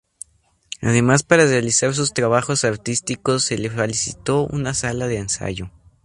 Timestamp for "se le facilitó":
3.45-4.47